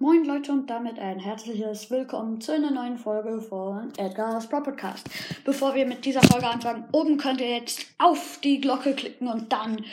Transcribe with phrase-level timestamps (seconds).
[0.00, 5.10] Moin Leute und damit ein herzliches Willkommen zu einer neuen Folge von Edgar's Pro Podcast.
[5.44, 9.52] Bevor wir mit dieser Folge anfangen, oben könnt ihr jetzt auf die Glocke klicken und
[9.52, 9.84] dann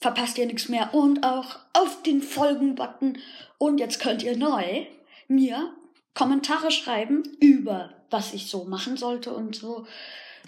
[0.00, 3.16] verpasst ihr nichts mehr und auch auf den Folgen-Button.
[3.56, 4.84] Und jetzt könnt ihr neu
[5.28, 5.72] mir
[6.12, 9.86] Kommentare schreiben über was ich so machen sollte und so.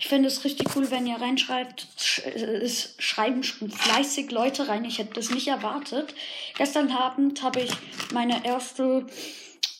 [0.00, 1.86] Ich finde es richtig cool, wenn ihr reinschreibt.
[2.24, 4.86] Es schreiben fleißig Leute rein.
[4.86, 6.14] Ich hätte das nicht erwartet.
[6.56, 7.70] Gestern Abend habe ich
[8.10, 9.06] meine erste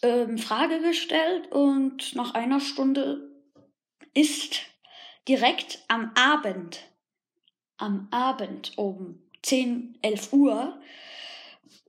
[0.02, 3.30] ähm, Frage gestellt und nach einer Stunde
[4.12, 4.60] ist
[5.26, 6.82] direkt am Abend,
[7.78, 10.78] am Abend um 10, 11 Uhr,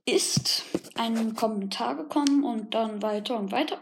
[0.06, 3.78] ist ein Kommentar gekommen und dann weiter und weiter.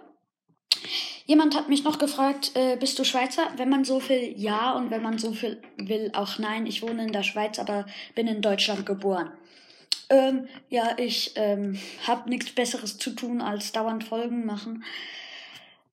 [1.31, 3.53] Jemand hat mich noch gefragt, äh, bist du Schweizer?
[3.55, 6.67] Wenn man so viel ja und wenn man so viel will auch nein.
[6.67, 9.31] Ich wohne in der Schweiz, aber bin in Deutschland geboren.
[10.09, 14.83] Ähm, ja, ich ähm, habe nichts Besseres zu tun, als dauernd Folgen machen.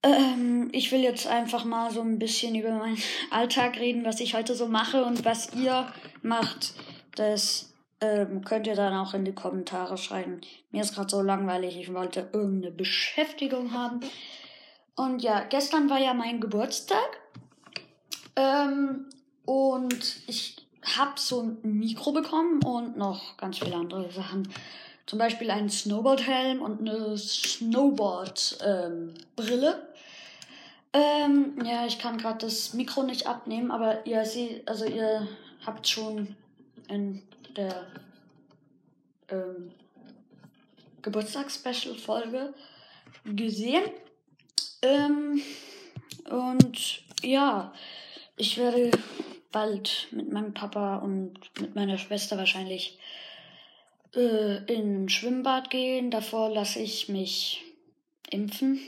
[0.02, 2.98] Ähm, ich will jetzt einfach mal so ein bisschen über meinen
[3.30, 5.86] Alltag reden, was ich heute so mache und was ihr
[6.24, 6.74] macht.
[7.14, 10.42] Das ähm, könnt ihr dann auch in die Kommentare schreiben.
[10.72, 14.00] Mir ist gerade so langweilig, ich wollte irgendeine Beschäftigung haben.
[14.98, 17.22] Und ja, gestern war ja mein Geburtstag.
[18.36, 19.06] Ähm,
[19.46, 24.52] und ich habe so ein Mikro bekommen und noch ganz viele andere Sachen.
[25.06, 29.88] Zum Beispiel einen Snowboard-Helm und eine Snowboard-Brille.
[30.94, 35.28] Ähm, ähm, ja, ich kann gerade das Mikro nicht abnehmen, aber ihr seht, also ihr
[35.66, 36.36] habt schon
[36.90, 37.22] in
[37.56, 37.86] der
[39.30, 39.72] ähm,
[41.04, 42.54] Geburtstagsspecial-Folge
[43.26, 43.84] gesehen,
[44.82, 45.42] ähm,
[46.30, 47.74] und ja,
[48.36, 48.92] ich werde
[49.52, 53.00] bald mit meinem Papa und mit meiner Schwester wahrscheinlich
[54.16, 56.12] äh, in ein Schwimmbad gehen.
[56.12, 57.64] Davor lasse ich mich
[58.30, 58.80] impfen.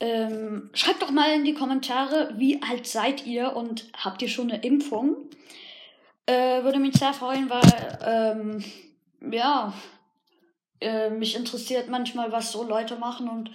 [0.00, 4.50] Ähm, schreibt doch mal in die Kommentare, wie alt seid ihr und habt ihr schon
[4.50, 5.28] eine Impfung?
[6.26, 8.64] Äh, würde mich sehr freuen, weil, ähm,
[9.32, 9.72] ja,
[10.82, 13.50] äh, mich interessiert manchmal, was so Leute machen und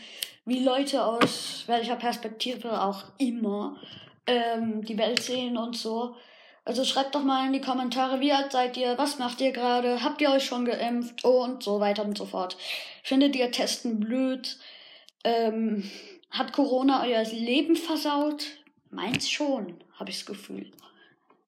[0.46, 3.78] wie Leute aus welcher Perspektive auch immer
[4.26, 6.16] ähm, die Welt sehen und so.
[6.64, 10.04] Also schreibt doch mal in die Kommentare, wie alt seid ihr, was macht ihr gerade,
[10.04, 12.58] habt ihr euch schon geimpft und so weiter und so fort.
[13.04, 14.58] Findet ihr Testen blöd?
[15.24, 15.90] Ähm,
[16.30, 18.46] hat Corona euer Leben versaut?
[18.90, 20.72] Meins schon, habe ich das Gefühl.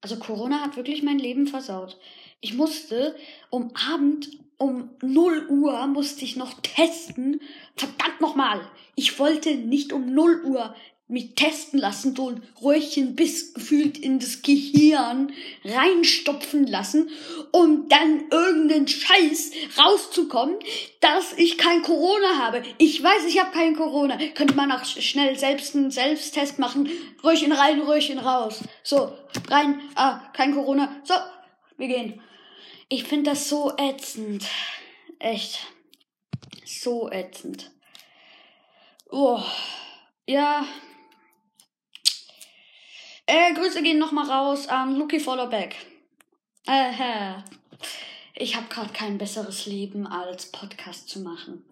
[0.02, 1.98] Also Corona hat wirklich mein Leben versaut.
[2.42, 3.16] Ich musste
[3.50, 7.42] um Abend um 0 Uhr musste ich noch testen.
[7.76, 8.62] Verdammt nochmal.
[8.96, 10.76] Ich wollte nicht um 0 Uhr
[11.10, 15.34] mich testen lassen, so ein Röhrchen bis gefühlt in das Gehirn
[15.66, 17.10] reinstopfen lassen,
[17.52, 20.58] um dann irgendeinen Scheiß rauszukommen,
[21.00, 22.62] dass ich kein Corona habe.
[22.78, 24.20] Ich weiß, ich habe kein Corona.
[24.36, 26.88] Könnte man auch schnell selbst einen Selbsttest machen.
[27.24, 28.60] Röhrchen rein, Röhrchen raus.
[28.84, 29.12] So,
[29.50, 30.96] rein, ah, kein Corona.
[31.04, 31.16] So,
[31.78, 32.22] wir gehen.
[32.92, 34.48] Ich finde das so ätzend.
[35.20, 35.60] Echt.
[36.66, 37.70] So ätzend.
[39.12, 39.42] Oh.
[40.26, 40.66] Ja.
[43.28, 45.76] Äh, Grüße gehen nochmal raus an Lucky Followback.
[46.66, 47.34] Äh,
[48.34, 51.64] ich habe gerade kein besseres Leben als Podcast zu machen.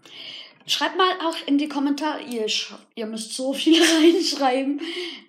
[0.68, 2.46] Schreibt mal auch in die Kommentare, ihr,
[2.96, 4.82] ihr müsst so viel reinschreiben,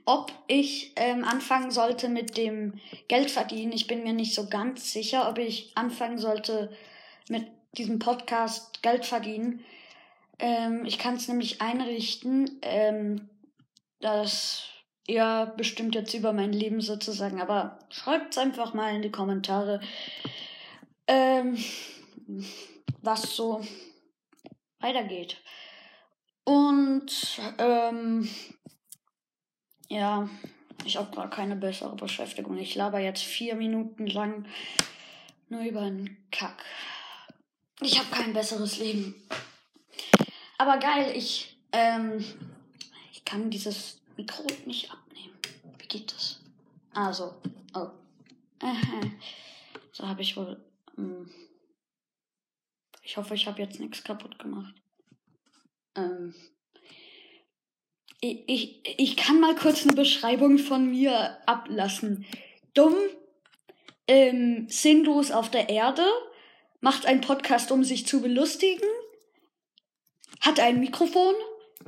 [0.04, 3.70] ob ich ähm, anfangen sollte mit dem Geld verdienen.
[3.70, 6.72] Ich bin mir nicht so ganz sicher, ob ich anfangen sollte
[7.28, 9.64] mit diesem Podcast Geld verdienen.
[10.40, 13.28] Ähm, ich kann es nämlich einrichten, ähm,
[14.00, 14.64] dass
[15.06, 19.80] ihr bestimmt jetzt über mein Leben sozusagen, aber schreibt es einfach mal in die Kommentare,
[21.06, 21.56] ähm,
[23.02, 23.62] was so
[24.80, 25.42] weitergeht.
[26.44, 28.28] Und ähm,
[29.88, 30.28] ja,
[30.84, 32.56] ich habe gerade keine bessere Beschäftigung.
[32.58, 34.46] Ich laber jetzt vier Minuten lang
[35.48, 36.64] nur über einen Kack.
[37.80, 39.14] Ich habe kein besseres Leben.
[40.56, 42.24] Aber geil, ich ähm,
[43.12, 45.36] ich kann dieses Mikro nicht abnehmen.
[45.78, 46.40] Wie geht das?
[46.94, 47.34] Also,
[47.74, 47.88] oh.
[49.92, 50.56] So habe ich wohl.
[50.94, 51.28] Hm.
[53.08, 54.74] Ich hoffe, ich habe jetzt nichts kaputt gemacht.
[55.94, 56.34] Ähm,
[58.20, 62.26] ich, ich, ich kann mal kurz eine Beschreibung von mir ablassen.
[62.74, 62.94] Dumm,
[64.08, 66.04] ähm, sinnlos auf der Erde,
[66.82, 68.86] macht einen Podcast, um sich zu belustigen,
[70.42, 71.34] hat ein Mikrofon,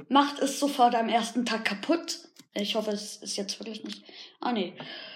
[0.08, 4.02] macht es sofort am ersten Tag kaputt, Ich hoffe, es ist jetzt wirklich nicht.
[4.40, 4.74] Ah, nee.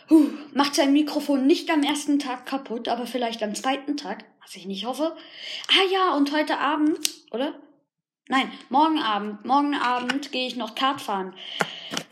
[0.09, 4.55] Huh, macht sein Mikrofon nicht am ersten Tag kaputt, aber vielleicht am zweiten Tag, was
[4.55, 5.17] ich nicht hoffe.
[5.69, 6.99] Ah ja, und heute Abend,
[7.33, 7.55] oder?
[8.29, 9.45] Nein, morgen Abend.
[9.45, 11.35] Morgen Abend gehe ich noch Kart fahren.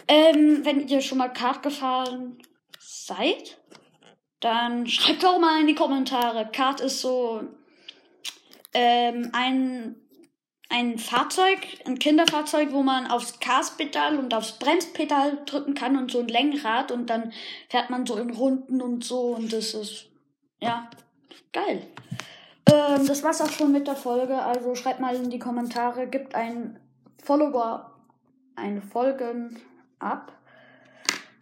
[0.08, 2.38] Ähm, wenn ihr schon mal Kart gefahren
[2.80, 3.58] seid,
[4.40, 6.50] dann schreibt doch mal in die Kommentare.
[6.50, 7.42] Kart ist so
[8.74, 10.01] ähm, ein
[10.72, 16.20] ein Fahrzeug, ein Kinderfahrzeug, wo man aufs Gaspedal und aufs Bremspedal drücken kann und so
[16.20, 17.32] ein Lenkrad und dann
[17.69, 20.06] fährt man so in Runden und so und das ist,
[20.60, 20.88] ja,
[21.52, 21.86] geil.
[22.70, 26.34] Ähm, das war's auch schon mit der Folge, also schreibt mal in die Kommentare, gibt
[26.34, 26.78] ein
[27.22, 27.92] Follower
[28.56, 29.60] eine Folgen
[29.98, 30.32] ab.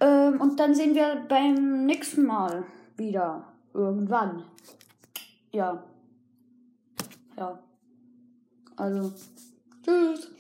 [0.01, 2.65] Ähm, und dann sehen wir beim nächsten Mal
[2.97, 3.45] wieder.
[3.73, 4.45] Irgendwann.
[5.53, 5.85] Ja.
[7.37, 7.59] Ja.
[8.81, 9.13] Also,
[9.85, 10.31] tschüss.